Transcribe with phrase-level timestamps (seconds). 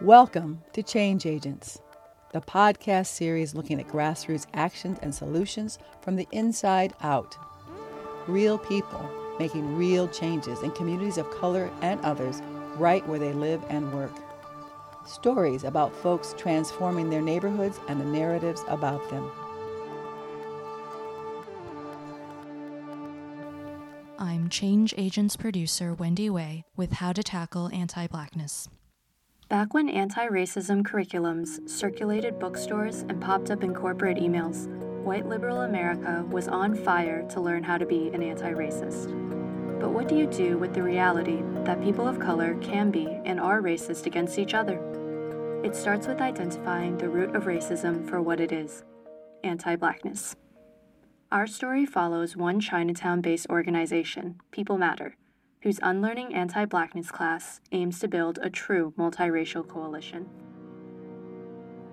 [0.00, 1.80] Welcome to Change Agents,
[2.32, 7.36] the podcast series looking at grassroots actions and solutions from the inside out.
[8.26, 12.42] Real people making real changes in communities of color and others
[12.78, 14.10] right where they live and work.
[15.06, 19.30] Stories about folks transforming their neighborhoods and the narratives about them.
[24.18, 28.68] I'm Change Agents producer Wendy Way with How to Tackle Anti Blackness.
[29.48, 34.66] Back when anti racism curriculums circulated bookstores and popped up in corporate emails,
[35.04, 39.10] white liberal America was on fire to learn how to be an anti racist.
[39.78, 43.40] But what do you do with the reality that people of color can be and
[43.40, 44.80] are racist against each other?
[45.64, 48.84] It starts with identifying the root of racism for what it is
[49.44, 50.36] anti blackness.
[51.30, 55.16] Our story follows one Chinatown based organization, People Matter,
[55.62, 60.28] whose Unlearning Anti Blackness class aims to build a true multiracial coalition.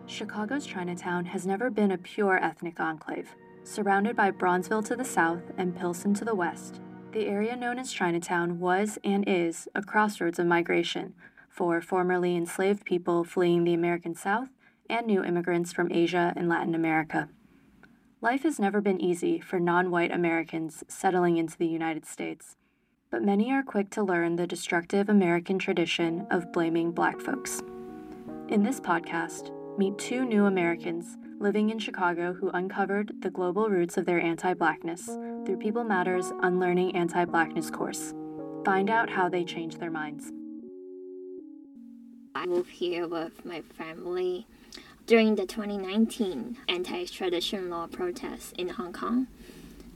[0.07, 3.35] Chicago's Chinatown has never been a pure ethnic enclave.
[3.63, 7.93] Surrounded by Bronzeville to the south and Pilsen to the west, the area known as
[7.93, 11.13] Chinatown was and is a crossroads of migration
[11.47, 14.49] for formerly enslaved people fleeing the American South
[14.89, 17.29] and new immigrants from Asia and Latin America.
[18.21, 22.55] Life has never been easy for non white Americans settling into the United States,
[23.11, 27.61] but many are quick to learn the destructive American tradition of blaming black folks.
[28.49, 33.97] In this podcast, meet two new Americans living in Chicago who uncovered the global roots
[33.97, 35.05] of their anti blackness
[35.45, 38.13] through People Matters Unlearning Anti Blackness course.
[38.65, 40.31] Find out how they changed their minds.
[42.35, 44.45] I moved here with my family
[45.07, 49.27] during the 2019 anti-extradition law protests in Hong Kong.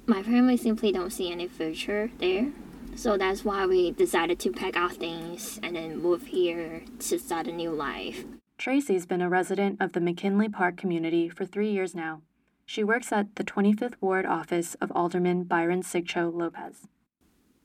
[0.07, 2.51] My family simply don't see any future there.
[2.95, 7.47] So that's why we decided to pack our things and then move here to start
[7.47, 8.25] a new life.
[8.57, 12.21] Tracy's been a resident of the McKinley Park community for three years now.
[12.65, 16.87] She works at the 25th Ward office of Alderman Byron Sigcho Lopez.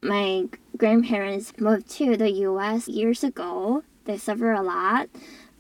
[0.03, 0.47] My
[0.77, 3.85] grandparents moved to the US years ago.
[4.07, 5.09] They suffer a lot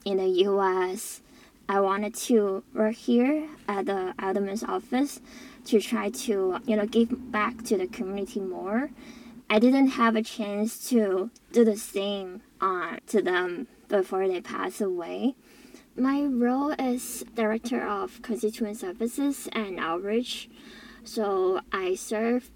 [0.05, 1.23] in the US.
[1.69, 5.21] I wanted to work here at the Alderman's office
[5.67, 8.91] to try to, you know, give back to the community more.
[9.50, 14.81] I didn't have a chance to do the same uh, to them before they pass
[14.81, 15.34] away.
[15.97, 20.50] My role is Director of Constituent Services and Outreach.
[21.03, 22.50] So I serve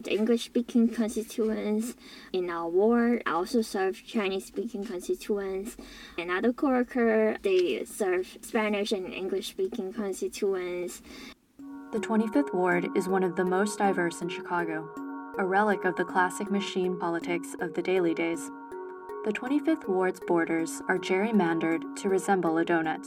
[0.00, 1.96] the English speaking constituents
[2.32, 3.22] in our ward.
[3.26, 5.76] I also serve Chinese speaking constituents.
[6.16, 11.02] Another coworker, they serve Spanish and English speaking constituents.
[11.92, 14.88] The 25th Ward is one of the most diverse in Chicago,
[15.38, 18.50] a relic of the classic machine politics of the Daley days.
[19.24, 23.06] The 25th Ward's borders are gerrymandered to resemble a donut,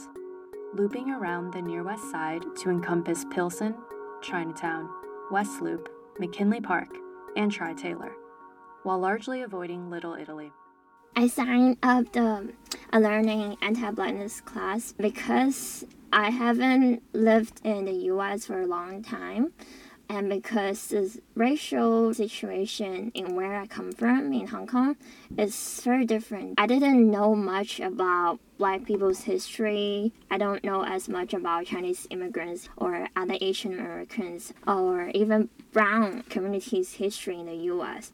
[0.74, 3.74] looping around the near west side to encompass Pilsen,
[4.22, 4.88] Chinatown,
[5.30, 6.88] West Loop, McKinley Park,
[7.36, 8.12] and Tri Taylor,
[8.82, 10.52] while largely avoiding Little Italy.
[11.14, 12.50] I signed up the
[12.94, 19.52] a learning anti-blindness class because I haven't lived in the US for a long time
[20.12, 24.96] and because the racial situation in where I come from in Hong Kong
[25.38, 26.54] is very different.
[26.58, 30.12] I didn't know much about black people's history.
[30.30, 36.24] I don't know as much about Chinese immigrants or other Asian Americans or even brown
[36.28, 38.12] communities' history in the US.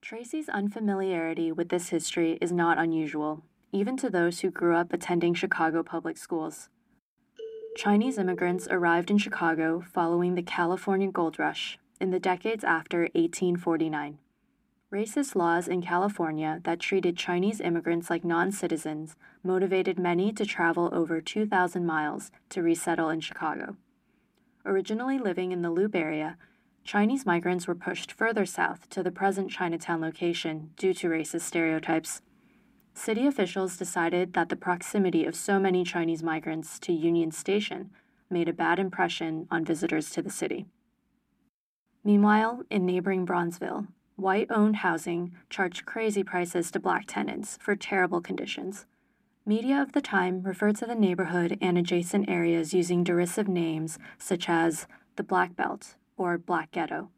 [0.00, 5.34] Tracy's unfamiliarity with this history is not unusual, even to those who grew up attending
[5.34, 6.70] Chicago public schools.
[7.76, 14.18] Chinese immigrants arrived in Chicago following the California Gold Rush in the decades after 1849.
[14.92, 20.88] Racist laws in California that treated Chinese immigrants like non citizens motivated many to travel
[20.92, 23.76] over 2,000 miles to resettle in Chicago.
[24.64, 26.36] Originally living in the Loop area,
[26.84, 32.22] Chinese migrants were pushed further south to the present Chinatown location due to racist stereotypes.
[32.94, 37.90] City officials decided that the proximity of so many Chinese migrants to Union Station
[38.30, 40.66] made a bad impression on visitors to the city.
[42.04, 48.20] Meanwhile, in neighboring Bronzeville, white owned housing charged crazy prices to black tenants for terrible
[48.20, 48.86] conditions.
[49.44, 54.48] Media of the time referred to the neighborhood and adjacent areas using derisive names such
[54.48, 54.86] as
[55.16, 57.10] the Black Belt or Black Ghetto.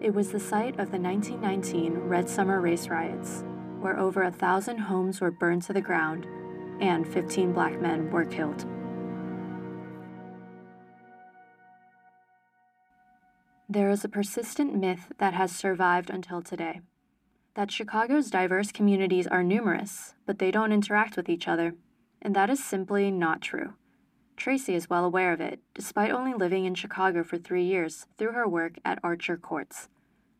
[0.00, 3.44] It was the site of the 1919 Red Summer Race riots,
[3.84, 6.26] where over a thousand homes were burned to the ground
[6.80, 8.64] and 15 black men were killed.
[13.68, 16.80] There is a persistent myth that has survived until today.
[17.54, 21.74] that Chicago's diverse communities are numerous, but they don't interact with each other.
[22.20, 23.74] And that is simply not true.
[24.36, 28.32] Tracy is well aware of it, despite only living in Chicago for three years through
[28.32, 29.88] her work at Archer Courts.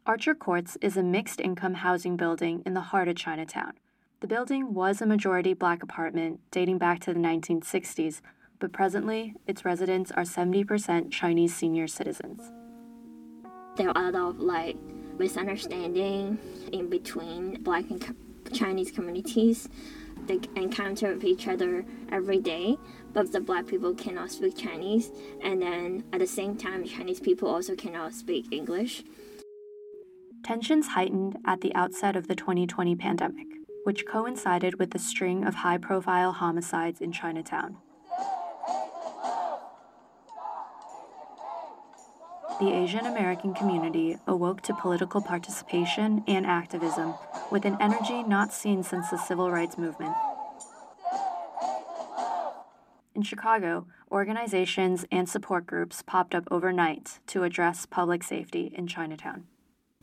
[0.07, 3.73] Archer Courts is a mixed income housing building in the heart of Chinatown.
[4.21, 8.21] The building was a majority black apartment dating back to the 1960s,
[8.59, 12.53] but presently its residents are 70% Chinese senior citizens.
[13.77, 14.77] There are a lot of like
[15.19, 16.37] misunderstanding
[16.71, 18.15] in between black and
[18.53, 19.71] Chinese communities.
[20.27, 22.77] They encounter with each other every day,
[23.15, 25.11] but the black people cannot speak Chinese,
[25.43, 29.03] and then at the same time, Chinese people also cannot speak English.
[30.45, 33.47] Tensions heightened at the outset of the 2020 pandemic,
[33.85, 37.79] which coincided with a string of high profile homicides in Chinatown.
[42.61, 47.15] the Asian American community awoke to political participation and activism
[47.51, 50.15] with an energy not seen since the civil rights movement.
[53.15, 59.45] In Chicago, organizations and support groups popped up overnight to address public safety in Chinatown.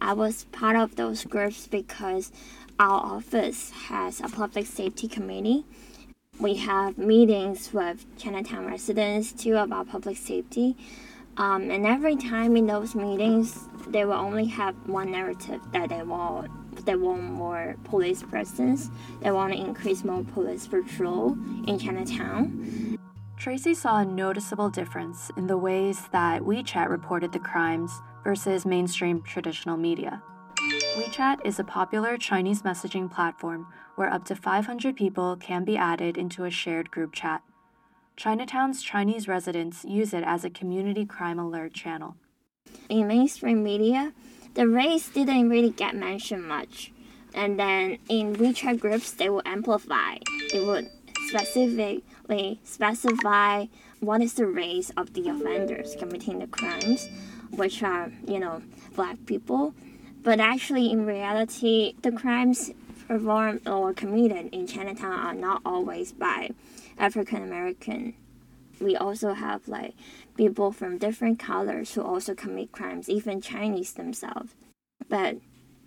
[0.02, 2.32] I was part of those groups because
[2.80, 5.64] our office has a public safety committee.
[6.40, 10.76] We have meetings with Chinatown residents too about public safety.
[11.38, 16.02] Um, and every time in those meetings, they will only have one narrative that they
[16.02, 16.50] want
[16.86, 18.90] they want more police presence.
[19.22, 21.34] They want to increase more police patrol
[21.68, 22.91] in Chinatown.
[23.42, 27.92] Tracy saw a noticeable difference in the ways that WeChat reported the crimes
[28.24, 30.22] versus mainstream traditional media.
[30.96, 33.66] WeChat is a popular Chinese messaging platform
[33.96, 37.42] where up to 500 people can be added into a shared group chat.
[38.16, 42.18] Chinatown's Chinese residents use it as a community crime alert channel.
[42.90, 44.14] In mainstream media,
[44.54, 46.92] the race didn't really get mentioned much.
[47.34, 50.18] And then in WeChat groups, they would amplify.
[50.52, 50.92] They would
[52.32, 53.66] specifically specify
[54.00, 57.10] what is the race of the offenders committing the crimes,
[57.52, 58.62] which are, you know,
[58.96, 59.74] black people.
[60.24, 62.72] But actually, in reality, the crimes
[63.08, 66.52] performed or committed in Chinatown are not always by
[66.98, 68.14] African American.
[68.80, 69.94] We also have like
[70.38, 74.54] people from different colors who also commit crimes, even Chinese themselves.
[75.10, 75.38] But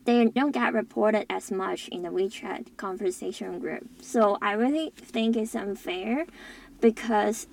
[0.05, 3.89] they don't get reported as much in the WeChat conversation group.
[4.03, 6.27] So I really think it's unfair
[6.81, 7.47] because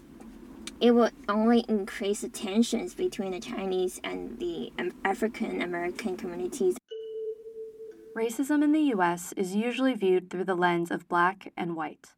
[0.79, 4.73] it would only increase the tensions between the Chinese and the
[5.05, 6.75] African American communities.
[8.15, 12.09] Racism in the US is usually viewed through the lens of black and white.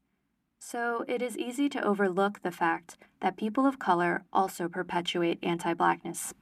[0.59, 5.73] So it is easy to overlook the fact that people of color also perpetuate anti
[5.73, 6.33] blackness.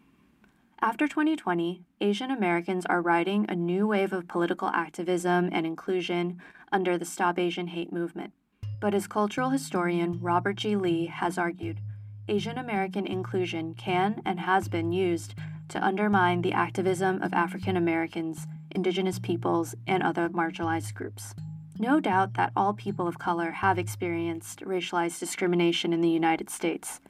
[0.83, 6.41] After 2020, Asian Americans are riding a new wave of political activism and inclusion
[6.71, 8.33] under the Stop Asian Hate movement.
[8.79, 10.75] But as cultural historian Robert G.
[10.75, 11.81] Lee has argued,
[12.27, 15.35] Asian American inclusion can and has been used
[15.69, 21.35] to undermine the activism of African Americans, Indigenous peoples, and other marginalized groups
[21.81, 27.01] no doubt that all people of color have experienced racialized discrimination in the United States.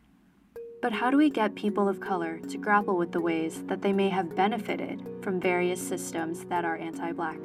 [0.82, 3.94] But how do we get people of color to grapple with the ways that they
[3.94, 7.38] may have benefited from various systems that are anti black?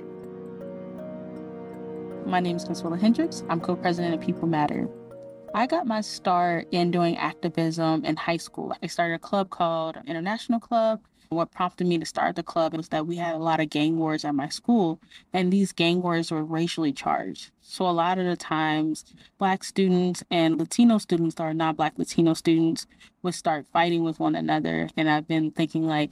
[2.24, 3.44] My name is Consuela Hendricks.
[3.50, 4.88] I'm co president of People Matter.
[5.54, 8.74] I got my start in doing activism in high school.
[8.82, 12.88] I started a club called International Club what prompted me to start the club was
[12.88, 15.00] that we had a lot of gang wars at my school,
[15.32, 17.50] and these gang wars were racially charged.
[17.60, 19.04] So a lot of the times,
[19.38, 22.86] Black students and Latino students or not Black Latino students
[23.22, 24.88] would start fighting with one another.
[24.96, 26.10] And I've been thinking, like,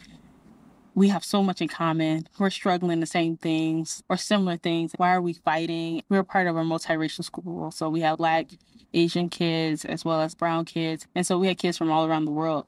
[0.95, 2.29] we have so much in common.
[2.39, 4.93] We're struggling the same things or similar things.
[4.97, 6.03] Why are we fighting?
[6.09, 7.71] We're part of a multiracial school.
[7.71, 8.47] So we have Black,
[8.93, 11.07] Asian kids as well as brown kids.
[11.15, 12.67] And so we had kids from all around the world.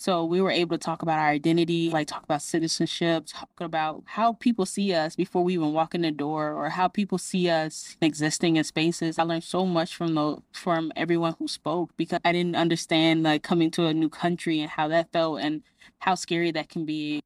[0.00, 4.04] So we were able to talk about our identity, like talk about citizenship, talk about
[4.06, 7.50] how people see us before we even walk in the door or how people see
[7.50, 9.18] us existing in spaces.
[9.18, 13.42] I learned so much from the from everyone who spoke because I didn't understand like
[13.42, 15.64] coming to a new country and how that felt and
[15.98, 17.20] how scary that can be.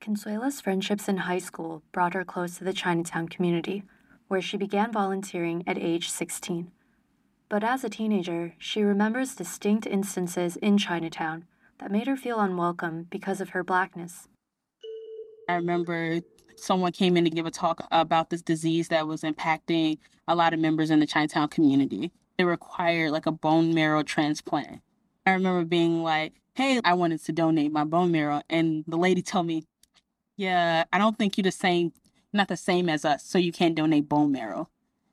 [0.00, 3.84] Consuela's friendships in high school brought her close to the Chinatown community,
[4.26, 6.72] where she began volunteering at age 16.
[7.48, 11.44] But as a teenager, she remembers distinct instances in Chinatown
[11.78, 14.28] that made her feel unwelcome because of her blackness.
[15.48, 16.20] I remember
[16.56, 20.52] someone came in to give a talk about this disease that was impacting a lot
[20.52, 22.10] of members in the Chinatown community.
[22.38, 24.80] It required like a bone marrow transplant.
[25.24, 28.42] I remember being like, hey, I wanted to donate my bone marrow.
[28.48, 29.64] And the lady told me,
[30.36, 31.92] yeah, I don't think you're the same
[32.32, 34.68] not the same as us, so you can't donate bone marrow.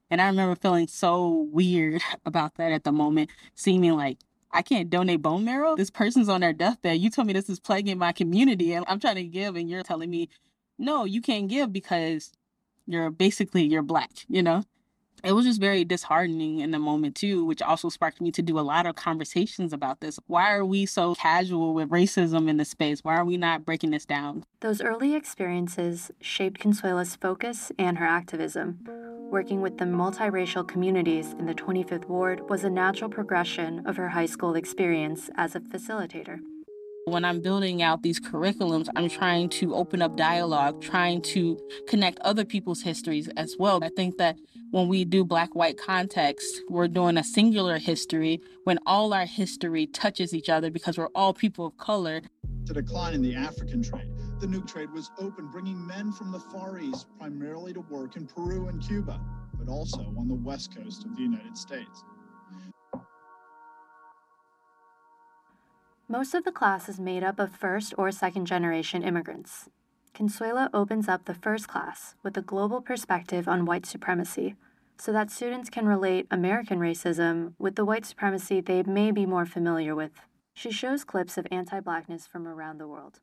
[0.10, 4.20] And I remember feeling so weird about that at the moment, seeming like
[4.54, 5.76] I can't donate bone marrow.
[5.76, 7.00] This person's on their deathbed.
[7.00, 9.84] You told me this is plaguing my community and I'm trying to give and you're
[9.84, 10.30] telling me,
[10.78, 12.32] no, you can't give because
[12.86, 14.64] you're basically you're black, you know?
[15.24, 18.60] It was just very disheartening in the moment too which also sparked me to do
[18.60, 20.20] a lot of conversations about this.
[20.28, 23.04] Why are we so casual with racism in the space?
[23.04, 24.44] Why are we not breaking this down?
[24.60, 28.80] Those early experiences shaped consuela's focus and her activism.
[29.32, 34.10] Working with the multiracial communities in the 25th ward was a natural progression of her
[34.10, 36.40] high school experience as a facilitator
[37.06, 42.20] when I'm building out these curriculums, I'm trying to open up dialogue, trying to connect
[42.20, 43.84] other people's histories as well.
[43.84, 44.38] I think that
[44.72, 49.86] when we do black white context, we're doing a singular history when all our history
[49.88, 52.22] touches each other because we're all people of color.
[52.68, 56.40] To decline in the African trade, the new trade was open, bringing men from the
[56.40, 59.20] Far East primarily to work in Peru and Cuba,
[59.54, 62.04] but also on the west coast of the United States.
[66.10, 69.70] Most of the class is made up of first or second generation immigrants.
[70.14, 74.56] Consuela opens up the first class with a global perspective on white supremacy
[74.98, 79.46] so that students can relate American racism with the white supremacy they may be more
[79.46, 80.12] familiar with.
[80.54, 83.22] She shows clips of anti blackness from around the world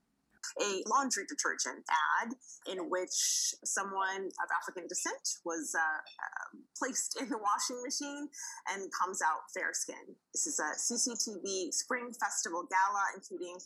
[0.59, 1.85] a laundry detergent
[2.23, 2.35] ad
[2.66, 8.28] in which someone of African descent was uh, uh, placed in the washing machine
[8.73, 10.16] and comes out fair skinned.
[10.35, 13.57] This is a CCTV Spring Festival gala, including,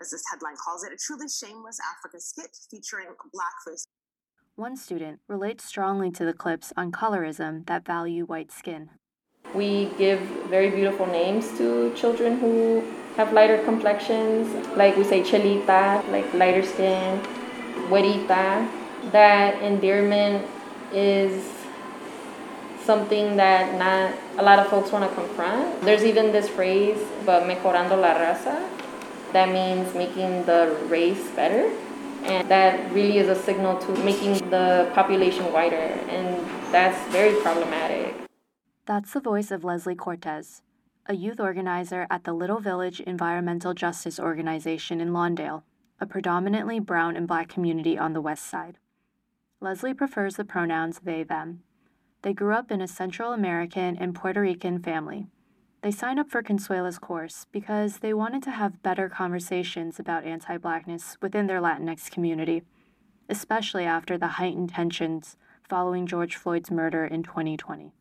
[0.00, 3.86] as this headline calls it, a truly shameless Africa skit featuring blackface.
[4.56, 8.88] One student relates strongly to the clips on colorism that value white skin.
[9.54, 10.18] We give
[10.48, 12.82] very beautiful names to children who
[13.16, 17.20] have lighter complexions, like we say chelita, like lighter skin,
[17.88, 18.68] güerita.
[19.12, 20.46] That endearment
[20.92, 21.44] is
[22.84, 25.80] something that not a lot of folks want to confront.
[25.82, 28.68] There's even this phrase, but mejorando la raza,
[29.32, 31.70] that means making the race better.
[32.24, 38.14] And that really is a signal to making the population whiter, and that's very problematic.
[38.84, 40.62] That's the voice of Leslie Cortez,
[41.08, 45.62] a youth organizer at the Little Village Environmental Justice Organization in Lawndale,
[46.00, 48.78] a predominantly brown and black community on the west side.
[49.60, 51.62] Leslie prefers the pronouns they, them.
[52.22, 55.28] They grew up in a Central American and Puerto Rican family.
[55.80, 60.56] They signed up for Consuela's course because they wanted to have better conversations about anti
[60.56, 62.62] blackness within their Latinx community,
[63.28, 65.36] especially after the heightened tensions
[65.68, 67.92] following George Floyd's murder in 2020.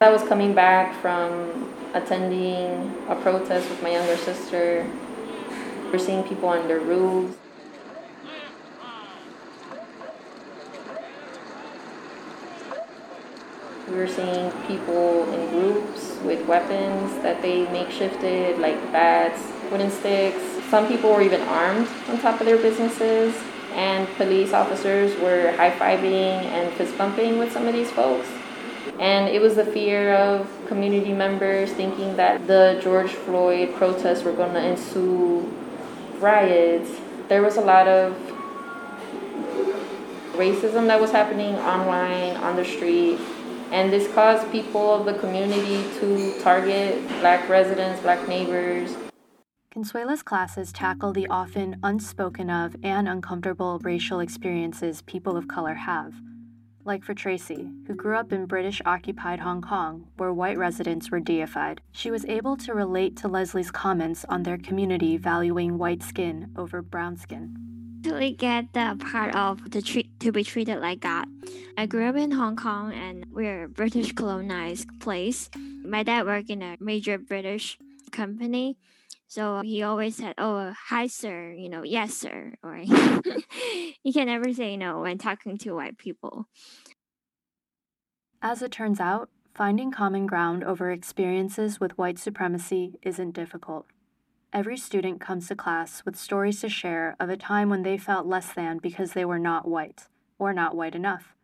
[0.00, 4.86] I was coming back from attending a protest with my younger sister.
[5.92, 7.36] We're seeing people on their roofs.
[13.88, 20.40] We were seeing people in groups with weapons that they makeshifted, like bats, wooden sticks.
[20.70, 23.34] Some people were even armed on top of their businesses,
[23.72, 28.28] and police officers were high fiving and fist bumping with some of these folks.
[28.98, 34.32] And it was the fear of community members thinking that the George Floyd protests were
[34.32, 35.52] going to ensue
[36.18, 36.90] riots.
[37.28, 38.16] There was a lot of
[40.32, 43.18] racism that was happening online, on the street,
[43.70, 48.96] and this caused people of the community to target black residents, black neighbors.
[49.70, 56.14] Consuela's classes tackle the often unspoken of and uncomfortable racial experiences people of color have
[56.88, 61.20] like for Tracy, who grew up in British occupied Hong Kong, where white residents were
[61.20, 61.82] deified.
[61.92, 66.80] She was able to relate to Leslie's comments on their community valuing white skin over
[66.80, 67.54] brown skin.
[68.02, 71.26] Totally get the part of the treat to be treated like God.
[71.76, 75.50] I grew up in Hong Kong and we're a British colonized place.
[75.84, 77.78] My dad worked in a major British
[78.12, 78.78] company
[79.28, 82.74] so he always said, "Oh, hi, sir," you know, "Yes, sir," or
[84.02, 86.46] he can never say no when talking to white people.
[88.40, 93.86] As it turns out, finding common ground over experiences with white supremacy isn't difficult.
[94.52, 98.26] Every student comes to class with stories to share of a time when they felt
[98.26, 100.08] less than because they were not white
[100.38, 101.34] or not white enough.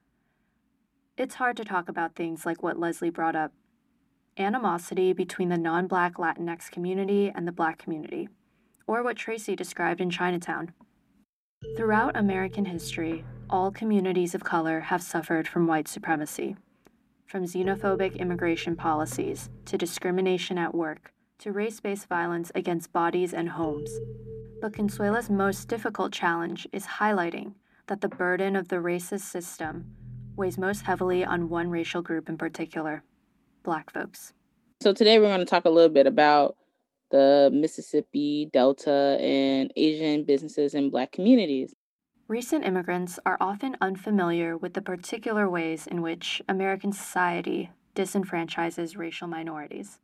[1.19, 3.53] It's hard to talk about things like what Leslie brought up
[4.39, 8.29] animosity between the non black Latinx community and the black community,
[8.87, 10.73] or what Tracy described in Chinatown.
[11.77, 16.57] Throughout American history, all communities of color have suffered from white supremacy.
[17.27, 23.49] From xenophobic immigration policies to discrimination at work to race based violence against bodies and
[23.49, 23.91] homes.
[24.61, 27.55] But Consuela's most difficult challenge is highlighting,
[27.87, 29.95] that the burden of the racist system
[30.37, 33.03] weighs most heavily on one racial group in particular
[33.65, 34.33] Black folks.
[34.81, 36.57] So, today we're going to talk a little bit about
[37.11, 41.75] the Mississippi Delta and Asian businesses and Black communities.
[42.29, 49.29] Recent immigrants are often unfamiliar with the particular ways in which American society disenfranchises racial
[49.29, 49.99] minorities.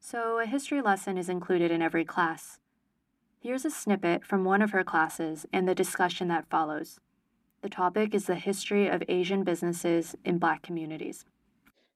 [0.00, 2.58] So, a history lesson is included in every class.
[3.40, 7.00] Here's a snippet from one of her classes and the discussion that follows.
[7.62, 11.24] The topic is the history of Asian businesses in Black communities.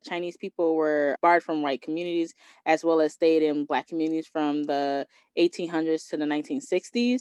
[0.04, 2.34] Chinese people were barred from white communities
[2.66, 7.20] as well as stayed in Black communities from the 1800s to the 1960s.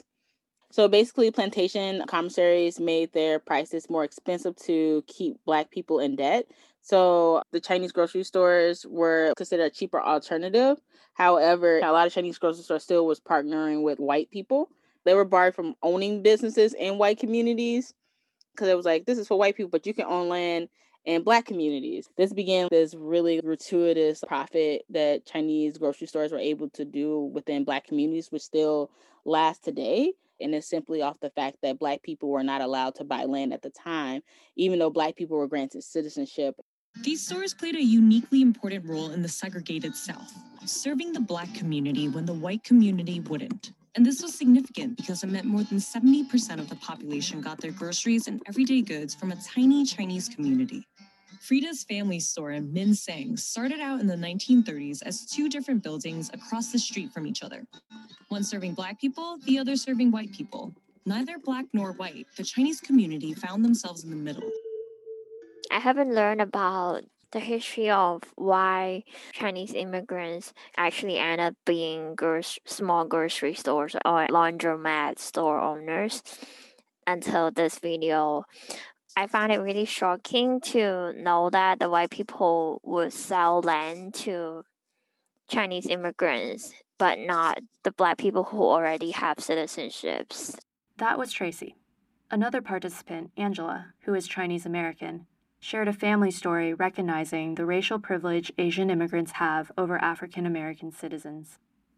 [0.71, 6.45] So basically, plantation commissaries made their prices more expensive to keep Black people in debt.
[6.81, 10.79] So the Chinese grocery stores were considered a cheaper alternative.
[11.15, 14.69] However, a lot of Chinese grocery stores still was partnering with white people.
[15.05, 17.93] They were barred from owning businesses in white communities
[18.53, 20.69] because it was like, this is for white people, but you can own land
[21.09, 22.07] in black communities.
[22.17, 27.63] This began this really gratuitous profit that Chinese grocery stores were able to do within
[27.63, 28.91] black communities, which still
[29.25, 30.13] lasts today.
[30.39, 33.53] And it's simply off the fact that black people were not allowed to buy land
[33.53, 34.21] at the time,
[34.55, 36.55] even though black people were granted citizenship.
[37.01, 40.31] These stores played a uniquely important role in the segregated South,
[40.65, 43.71] serving the black community when the white community wouldn't.
[43.95, 47.71] And this was significant because it meant more than 70% of the population got their
[47.71, 50.85] groceries and everyday goods from a tiny Chinese community.
[51.39, 56.72] Frida's family store in Minsang started out in the 1930s as two different buildings across
[56.72, 57.65] the street from each other.
[58.27, 60.74] One serving black people, the other serving white people.
[61.05, 64.51] Neither black nor white, the Chinese community found themselves in the middle.
[65.72, 72.17] I haven't learned about the history of why Chinese immigrants actually end up being
[72.65, 76.22] small grocery stores or laundromat store owners
[77.10, 78.46] until this video.
[79.17, 84.63] I found it really shocking to know that the white people would sell land to
[85.50, 90.57] Chinese immigrants, but not the black people who already have citizenships.
[90.98, 91.75] That was Tracy.
[92.31, 95.25] Another participant, Angela, who is Chinese American,
[95.59, 101.57] shared a family story recognizing the racial privilege Asian immigrants have over African American citizens.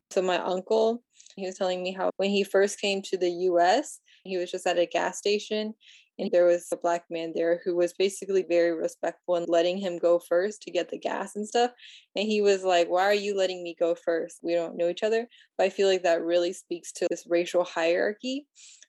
[0.09, 1.03] So, my uncle,
[1.35, 4.67] he was telling me how when he first came to the US, he was just
[4.67, 5.73] at a gas station
[6.21, 9.97] and there was a black man there who was basically very respectful and letting him
[9.97, 11.71] go first to get the gas and stuff.
[12.15, 14.39] And he was like, Why are you letting me go first?
[14.43, 15.27] We don't know each other.
[15.57, 18.45] But I feel like that really speaks to this racial hierarchy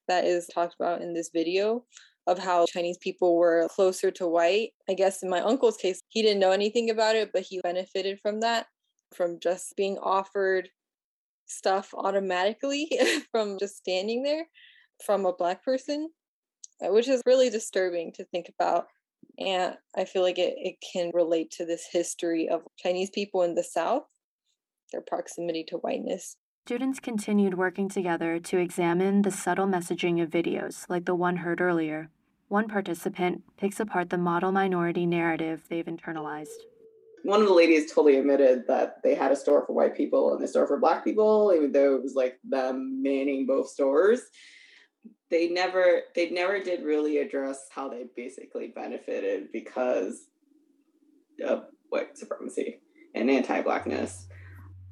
[0.09, 1.87] that is talked about in this video
[2.27, 4.73] of how Chinese people were closer to white.
[4.91, 8.21] I guess in my uncle's case, he didn't know anything about it, but he benefited
[8.21, 8.67] from that,
[9.15, 10.69] from just being offered
[11.47, 12.91] stuff automatically
[13.33, 14.45] from just standing there
[15.05, 16.11] from a black person,
[16.83, 18.89] Uh, which is really disturbing to think about.
[19.39, 23.55] And I feel like it, it can relate to this history of Chinese people in
[23.55, 24.05] the South,
[24.91, 26.37] their proximity to whiteness.
[26.67, 31.61] Students continued working together to examine the subtle messaging of videos like the one heard
[31.61, 32.11] earlier.
[32.49, 36.49] One participant picks apart the model minority narrative they've internalized.
[37.25, 40.43] One of the ladies totally admitted that they had a store for white people and
[40.43, 44.23] a store for black people, even though it was like them manning both stores.
[45.33, 50.27] They never they never did really address how they basically benefited because
[51.43, 52.81] of white supremacy
[53.15, 54.29] and anti-blackness.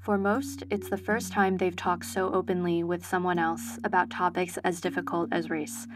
[0.01, 4.57] For most, it's the first time they've talked so openly with someone else about topics
[4.65, 5.87] as difficult as race.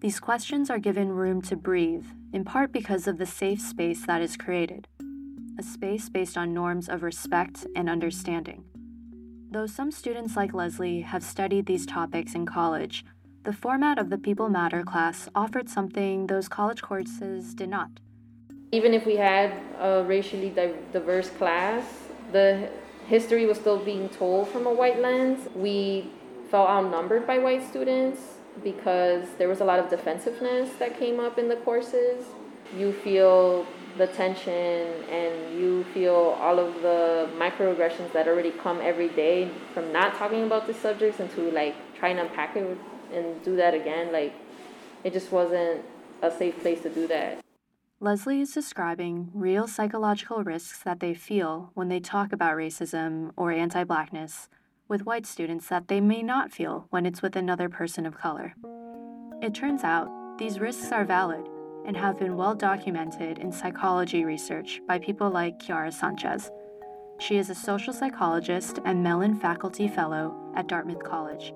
[0.00, 4.20] These questions are given room to breathe, in part because of the safe space that
[4.20, 4.88] is created
[5.58, 8.64] a space based on norms of respect and understanding.
[9.50, 13.04] Though some students like Leslie have studied these topics in college,
[13.42, 17.90] the format of the People Matter class offered something those college courses did not.
[18.72, 20.50] Even if we had a racially
[20.92, 21.84] diverse class,
[22.32, 22.68] the
[23.06, 25.48] history was still being told from a white lens.
[25.54, 26.10] We
[26.50, 28.20] felt outnumbered by white students
[28.62, 32.26] because there was a lot of defensiveness that came up in the courses.
[32.76, 39.08] You feel the tension and you feel all of the microaggressions that already come every
[39.08, 42.78] day from not talking about the subjects and to like try and unpack it
[43.12, 44.12] and do that again.
[44.12, 44.34] Like
[45.04, 45.82] it just wasn't
[46.22, 47.40] a safe place to do that.
[48.02, 53.50] Leslie is describing real psychological risks that they feel when they talk about racism or
[53.52, 54.48] anti blackness
[54.88, 58.54] with white students that they may not feel when it's with another person of color.
[59.42, 61.46] It turns out these risks are valid
[61.86, 66.50] and have been well documented in psychology research by people like Kiara Sanchez.
[67.18, 71.52] She is a social psychologist and Mellon Faculty Fellow at Dartmouth College.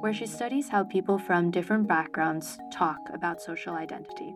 [0.00, 4.34] Where she studies how people from different backgrounds talk about social identity.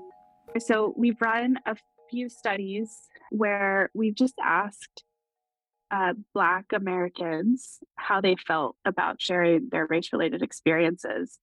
[0.59, 1.74] So we've run a
[2.11, 5.05] few studies where we've just asked
[5.90, 11.38] uh, Black Americans how they felt about sharing their race related experiences.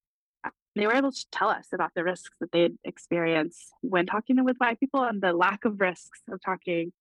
[0.76, 4.56] They were able to tell us about the risks that they'd experienced when talking with
[4.58, 6.92] white people and the lack of risks of talking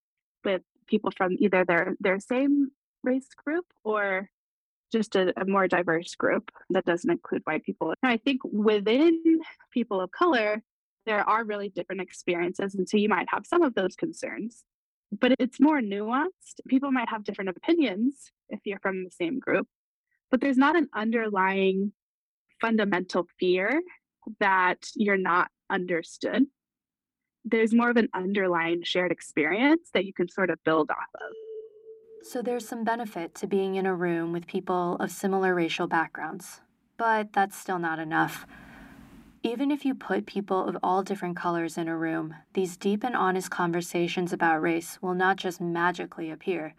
[0.43, 2.71] with people from either their, their same
[3.03, 4.29] race group or
[4.91, 7.93] just a, a more diverse group that doesn't include white people.
[8.03, 9.21] And I think within
[9.71, 10.61] people of color,
[11.05, 12.75] there are really different experiences.
[12.75, 14.63] And so you might have some of those concerns
[15.19, 16.61] but it's more nuanced.
[16.67, 19.67] People might have different opinions if you're from the same group,
[20.29, 21.91] but there's not an underlying
[22.61, 23.81] fundamental fear
[24.39, 26.45] that you're not understood.
[27.43, 31.31] There's more of an underlying shared experience that you can sort of build off of.
[32.23, 36.61] So there's some benefit to being in a room with people of similar racial backgrounds,
[36.95, 38.45] but that's still not enough.
[39.43, 43.15] Even if you put people of all different colors in a room, these deep and
[43.15, 46.75] honest conversations about race will not just magically appear.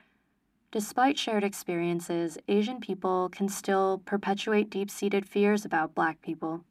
[0.70, 6.64] Despite shared experiences, Asian people can still perpetuate deep seated fears about Black people.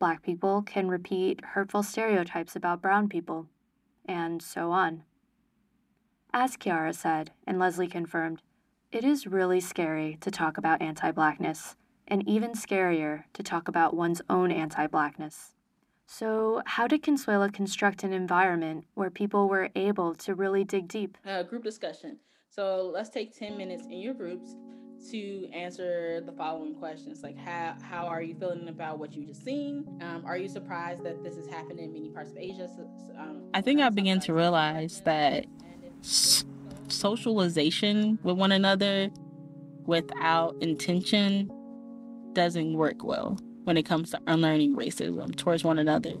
[0.00, 3.46] Black people can repeat hurtful stereotypes about brown people,
[4.04, 5.04] and so on.
[6.34, 8.40] As Kiara said, and Leslie confirmed,
[8.90, 11.76] it is really scary to talk about anti Blackness
[12.08, 15.54] and even scarier to talk about one's own anti Blackness.
[16.06, 21.18] So, how did Consuela construct an environment where people were able to really dig deep?
[21.26, 22.18] Uh, group discussion.
[22.48, 24.56] So, let's take 10 minutes in your groups
[25.10, 29.44] to answer the following questions like how how are you feeling about what you just
[29.44, 32.68] seen um, are you surprised that this is happening in many parts of asia
[33.18, 35.71] um, i think i began to realize that s-
[36.02, 39.10] socialization with one another
[39.86, 41.50] without intention
[42.32, 46.14] doesn't work well when it comes to unlearning racism towards one another.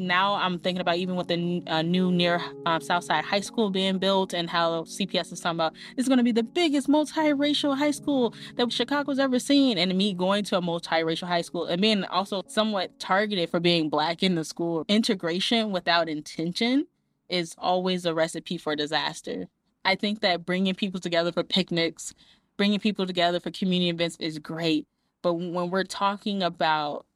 [0.00, 3.98] Now I'm thinking about even with the uh, new near uh, Southside High School being
[3.98, 7.90] built and how CPS is talking about it's going to be the biggest multiracial high
[7.90, 9.76] school that Chicago's ever seen.
[9.76, 13.88] And me going to a multiracial high school and being also somewhat targeted for being
[13.88, 14.84] black in the school.
[14.88, 16.86] Integration without intention
[17.28, 19.46] is always a recipe for disaster.
[19.84, 22.14] I think that bringing people together for picnics,
[22.56, 24.86] bringing people together for community events is great
[25.22, 27.06] but when we're talking about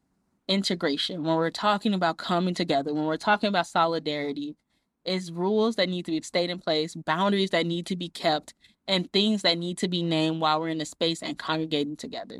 [0.48, 4.56] integration, when we're talking about coming together, when we're talking about solidarity,
[5.04, 8.54] it's rules that need to be stayed in place, boundaries that need to be kept,
[8.88, 12.38] and things that need to be named while we're in a space and congregating together.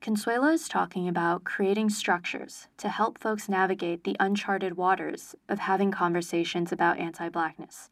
[0.00, 5.90] Consuela is talking about creating structures to help folks navigate the uncharted waters of having
[5.90, 7.90] conversations about anti Blackness.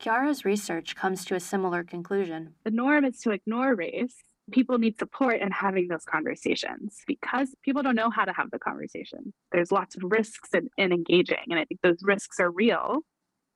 [0.00, 2.54] Kiara's research comes to a similar conclusion.
[2.64, 7.82] The norm is to ignore race people need support in having those conversations because people
[7.82, 9.32] don't know how to have the conversation.
[9.52, 13.00] There's lots of risks in, in engaging, and I think those risks are real.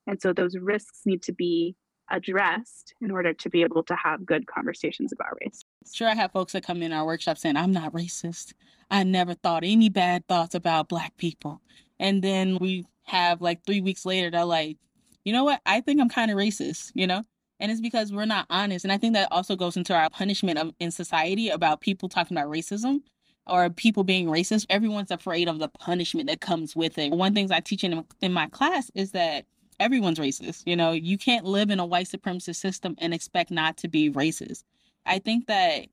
[0.06, 1.74] And so those risks need to be
[2.10, 5.64] addressed in order to be able to have good conversations about race.
[5.92, 8.54] Sure, I have folks that come in our workshop saying, I'm not racist.
[8.90, 11.60] I never thought any bad thoughts about Black people.
[11.98, 14.78] And then we have like three weeks later, they're like,
[15.24, 15.60] you know what?
[15.66, 17.22] I think I'm kind of racist, you know?
[17.60, 20.58] and it's because we're not honest and i think that also goes into our punishment
[20.58, 23.00] of in society about people talking about racism
[23.46, 27.50] or people being racist everyone's afraid of the punishment that comes with it one things
[27.50, 29.44] i teach in, in my class is that
[29.80, 33.76] everyone's racist you know you can't live in a white supremacist system and expect not
[33.76, 34.64] to be racist
[35.06, 35.86] i think that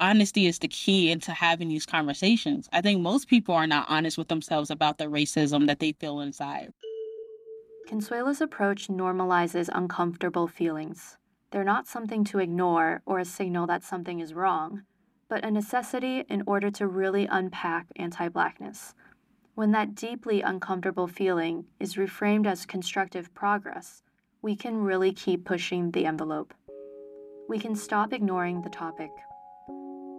[0.00, 4.18] honesty is the key into having these conversations i think most people are not honest
[4.18, 6.72] with themselves about the racism that they feel inside
[7.86, 11.18] Consuela's approach normalizes uncomfortable feelings.
[11.50, 14.84] They're not something to ignore or a signal that something is wrong,
[15.28, 18.94] but a necessity in order to really unpack anti Blackness.
[19.54, 24.02] When that deeply uncomfortable feeling is reframed as constructive progress,
[24.42, 26.52] we can really keep pushing the envelope.
[27.48, 29.10] We can stop ignoring the topic.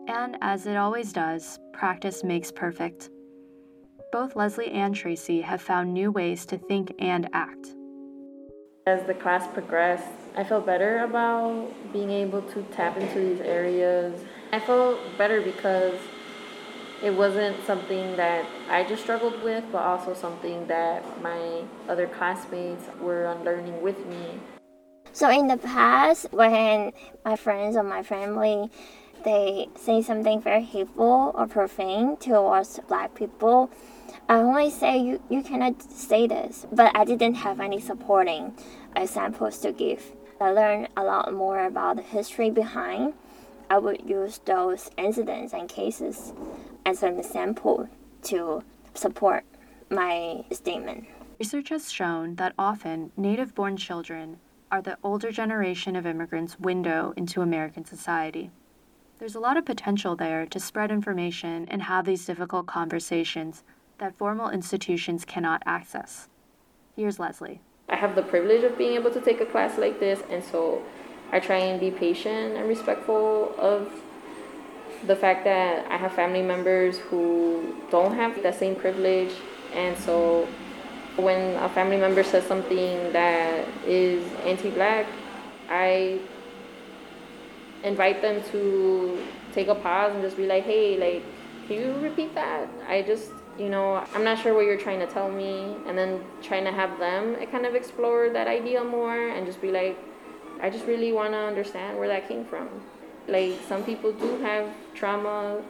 [0.08, 3.10] And as it always does, practice makes perfect
[4.16, 7.76] both Leslie and Tracy have found new ways to think and act.
[8.88, 14.24] As the class progressed, I felt better about being able to tap into these areas.
[14.54, 16.00] I felt better because
[17.06, 22.84] it wasn't something that I just struggled with, but also something that my other classmates
[23.00, 24.40] were unlearning with me.
[25.14, 28.72] So in the past, when my friends or my family
[29.24, 33.72] they say something very hateful or profane towards black people,
[34.28, 38.54] I only say you, you cannot say this, but I didn't have any supporting
[38.96, 40.12] examples to give.
[40.42, 43.14] I learned a lot more about the history behind
[43.68, 46.34] I would use those incidents and cases
[46.86, 47.90] as an example
[48.24, 49.44] to support
[49.90, 51.06] my statement.
[51.40, 54.40] Research has shown that often native born children
[54.72, 58.52] are the older generation of immigrants' window into American society.
[59.20, 63.64] There's a lot of potential there to spread information and have these difficult conversations
[63.98, 66.28] that formal institutions cannot access.
[66.96, 67.62] Here's Leslie.
[67.88, 70.82] I have the privilege of being able to take a class like this, and so
[71.32, 73.92] I try and be patient and respectful of
[75.06, 79.32] the fact that I have family members who don't have that same privilege,
[79.74, 80.48] and so
[81.18, 85.06] when a family member says something that is anti black,
[85.70, 86.20] I
[87.84, 91.24] invite them to take a pause and just be like, hey, like,
[91.68, 92.68] can you repeat that?
[92.88, 95.76] I just, you know, I'm not sure what you're trying to tell me.
[95.88, 99.72] And then trying to have them kind of explore that idea more and just be
[99.72, 99.98] like,
[100.62, 102.70] I just really want to understand where that came from.
[103.28, 105.62] Like, some people do have trauma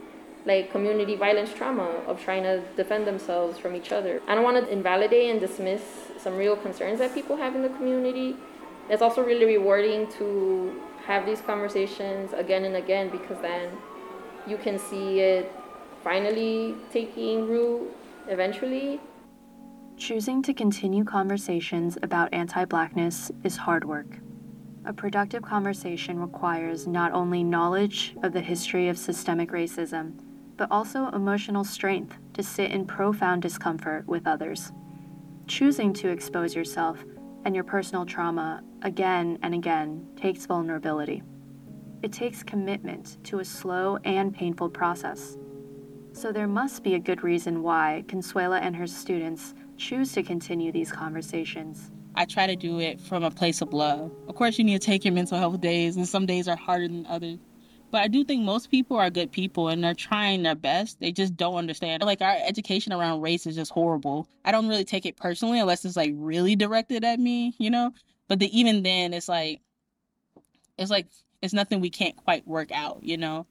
[0.45, 4.21] like community violence trauma of trying to defend themselves from each other.
[4.27, 5.81] I don't want to invalidate and dismiss
[6.19, 8.35] some real concerns that people have in the community.
[8.89, 13.69] It's also really rewarding to have these conversations again and again because then
[14.47, 15.51] you can see it
[16.03, 17.91] finally taking root
[18.27, 18.99] eventually.
[19.97, 24.19] Choosing to continue conversations about anti blackness is hard work.
[24.87, 30.13] A productive conversation requires not only knowledge of the history of systemic racism,
[30.57, 34.71] but also emotional strength to sit in profound discomfort with others.
[35.47, 37.03] Choosing to expose yourself
[37.45, 41.23] and your personal trauma again and again takes vulnerability.
[42.03, 45.35] It takes commitment to a slow and painful process.
[46.13, 50.71] So there must be a good reason why Consuela and her students choose to continue
[50.71, 51.91] these conversations.
[52.15, 54.11] I try to do it from a place of love.
[54.27, 56.87] Of course, you need to take your mental health days, and some days are harder
[56.87, 57.39] than others.
[57.91, 60.99] But I do think most people are good people and they're trying their best.
[60.99, 62.03] They just don't understand.
[62.03, 64.27] Like our education around race is just horrible.
[64.43, 67.93] I don't really take it personally unless it's like really directed at me, you know?
[68.27, 69.61] But the, even then it's like
[70.77, 71.07] it's like
[71.41, 73.45] it's nothing we can't quite work out, you know?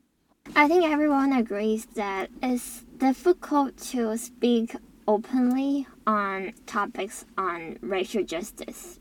[0.55, 4.77] I think everyone agrees that it's difficult to speak
[5.09, 8.99] openly on topics on racial justice.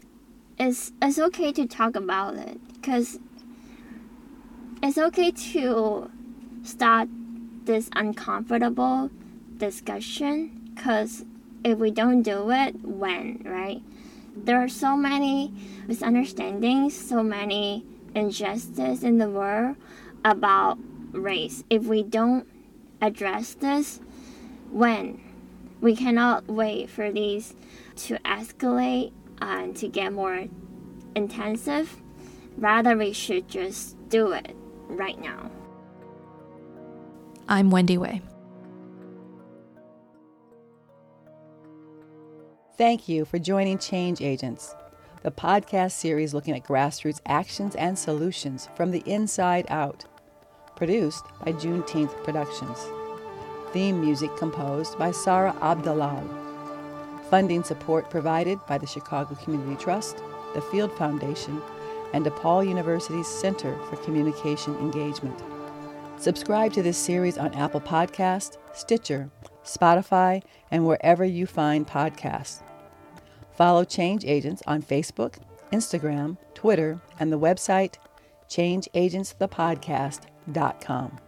[0.59, 3.19] It's, it's okay to talk about it because
[4.81, 6.11] it's okay to
[6.63, 7.09] start
[7.65, 9.09] this uncomfortable
[9.57, 11.25] discussion because
[11.63, 13.81] if we don't do it, when, right?
[14.35, 15.53] There are so many
[15.87, 19.77] misunderstandings, so many injustice in the world
[20.25, 20.77] about
[21.11, 21.63] race.
[21.69, 22.47] If we don't
[23.01, 23.99] address this,
[24.71, 25.22] when?
[25.83, 27.55] We cannot wait for these
[27.97, 30.45] to escalate and to get more
[31.13, 32.01] intensive.
[32.57, 34.55] Rather, we should just do it
[34.87, 35.51] right now.
[37.49, 38.21] I'm Wendy Way.
[42.77, 44.73] Thank you for joining Change Agents,
[45.21, 50.05] the podcast series looking at grassroots actions and solutions from the inside out.
[50.77, 52.79] Produced by Juneteenth Productions.
[53.73, 56.29] Theme music composed by Sarah Abdalal.
[57.31, 60.21] Funding support provided by the Chicago Community Trust,
[60.53, 61.59] the Field Foundation,
[62.13, 65.41] and DePaul University's Center for Communication Engagement.
[66.17, 69.31] Subscribe to this series on Apple Podcast, Stitcher,
[69.63, 72.61] Spotify, and wherever you find podcasts.
[73.57, 75.37] Follow Change Agents on Facebook,
[75.71, 77.95] Instagram, Twitter, and the website
[78.49, 81.19] changeagentsthepodcast.com.